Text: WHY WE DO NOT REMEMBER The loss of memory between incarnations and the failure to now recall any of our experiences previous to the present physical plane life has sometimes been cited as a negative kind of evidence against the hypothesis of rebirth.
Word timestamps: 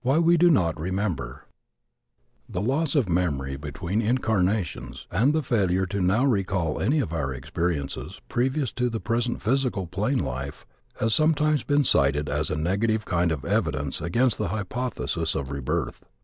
WHY 0.00 0.18
WE 0.18 0.36
DO 0.36 0.50
NOT 0.50 0.76
REMEMBER 0.80 1.44
The 2.48 2.60
loss 2.60 2.96
of 2.96 3.08
memory 3.08 3.54
between 3.56 4.02
incarnations 4.02 5.06
and 5.12 5.32
the 5.32 5.40
failure 5.40 5.86
to 5.86 6.00
now 6.00 6.24
recall 6.24 6.80
any 6.80 6.98
of 6.98 7.12
our 7.12 7.32
experiences 7.32 8.20
previous 8.28 8.72
to 8.72 8.90
the 8.90 8.98
present 8.98 9.40
physical 9.40 9.86
plane 9.86 10.18
life 10.18 10.66
has 10.96 11.14
sometimes 11.14 11.62
been 11.62 11.84
cited 11.84 12.28
as 12.28 12.50
a 12.50 12.56
negative 12.56 13.04
kind 13.04 13.30
of 13.30 13.44
evidence 13.44 14.00
against 14.00 14.36
the 14.36 14.48
hypothesis 14.48 15.36
of 15.36 15.52
rebirth. 15.52 16.02